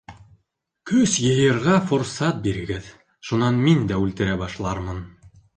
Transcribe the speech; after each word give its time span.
—Көс 0.91 1.13
йыйырға 1.25 1.75
форсат 1.91 2.41
бирегеҙ, 2.47 2.89
шунан 3.31 3.63
мин 3.69 3.87
дә 3.93 4.03
үлтерә 4.07 4.43
башлармын. 4.45 5.07